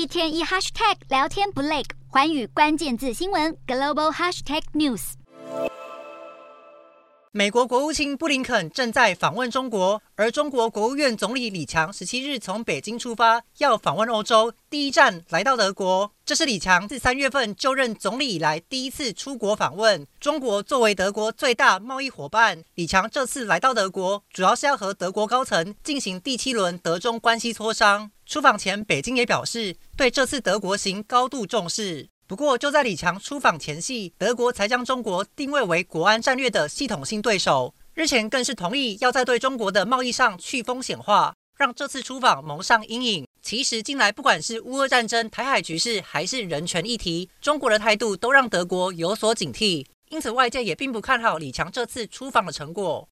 [0.00, 5.12] 一天一 hashtag 聊天不累，寰宇关键字新闻 global hashtag news。
[7.32, 16.10] 美国国务卿布林肯正在访问中国，而中国国务院总理李强十七日从北京出发，要访问欧洲，第一站来到德国。
[16.24, 20.06] 这是李强自三月份就任总理以来第一次出国访问。
[20.18, 28.10] 中国作为德国最大贸易伙伴，李强这次来到德国，主要是要和德国高层进行第七轮德中关系磋商。
[28.30, 32.08] 出访前，北京也表示对这次德国行高度重视。
[32.28, 37.74] 不过，就在李强出访前夕，德国才将中国定位为国安战略的系统性对手。
[37.92, 43.26] 日前更是同意要在对中国的贸易上去风险化，让这次出访蒙上阴影。
[43.42, 49.84] 其实，近来不管是乌俄战争、台海局势，还是人权议题，中国的态度都让德国有所警惕。
[50.10, 53.08] 因此，外界也并不看好李强这次出访的成果。